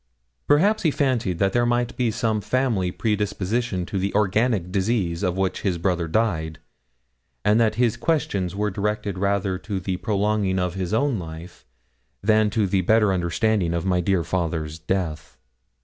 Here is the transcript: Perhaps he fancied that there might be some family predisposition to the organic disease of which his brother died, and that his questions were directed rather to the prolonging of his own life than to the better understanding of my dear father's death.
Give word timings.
Perhaps 0.47 0.81
he 0.81 0.89
fancied 0.89 1.37
that 1.37 1.53
there 1.53 1.63
might 1.63 1.95
be 1.95 2.09
some 2.09 2.41
family 2.41 2.89
predisposition 2.91 3.85
to 3.85 3.99
the 3.99 4.11
organic 4.15 4.71
disease 4.71 5.21
of 5.21 5.37
which 5.37 5.61
his 5.61 5.77
brother 5.77 6.07
died, 6.07 6.57
and 7.45 7.59
that 7.59 7.75
his 7.75 7.97
questions 7.97 8.55
were 8.55 8.71
directed 8.71 9.19
rather 9.19 9.59
to 9.59 9.79
the 9.79 9.97
prolonging 9.97 10.57
of 10.57 10.73
his 10.73 10.91
own 10.91 11.19
life 11.19 11.67
than 12.23 12.49
to 12.49 12.65
the 12.65 12.81
better 12.81 13.13
understanding 13.13 13.75
of 13.75 13.85
my 13.85 14.01
dear 14.01 14.23
father's 14.23 14.79
death. 14.79 15.37